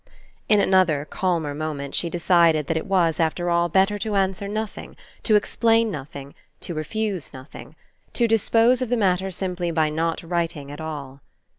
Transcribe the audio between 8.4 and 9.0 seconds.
pose of the